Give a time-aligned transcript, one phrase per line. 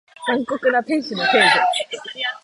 [0.25, 1.39] 残酷な天使のテーゼ